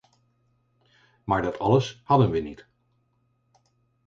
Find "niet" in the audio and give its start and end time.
2.39-2.67